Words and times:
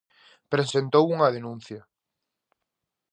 Presentou 0.53 1.03
unha 1.15 1.33
denuncia. 1.37 1.81